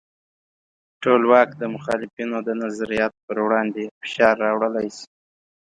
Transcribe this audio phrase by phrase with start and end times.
[1.03, 5.07] ټولواک د مخالفینو د نظریاتو پر وړاندې فشار راوړلی شي.